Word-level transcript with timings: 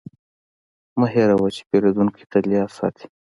مه 0.99 1.07
هېروه 1.13 1.47
چې 1.55 1.61
پیرودونکی 1.69 2.23
تل 2.31 2.45
یاد 2.55 2.69
ساتي. 2.77 3.05